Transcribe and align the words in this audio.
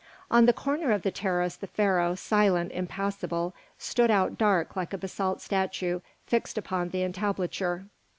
On 0.31 0.47
the 0.47 0.51
corner 0.51 0.91
of 0.91 1.03
the 1.03 1.11
terrace 1.11 1.55
the 1.55 1.67
Pharaoh, 1.67 2.15
silent, 2.15 2.71
impassible, 2.71 3.53
stood 3.77 4.09
out 4.09 4.35
dark 4.35 4.75
like 4.75 4.93
a 4.93 4.97
basalt 4.97 5.41
statue 5.41 5.99
fixed 6.25 6.57
upon 6.57 6.89
the 6.89 7.03
entablature. 7.03 7.85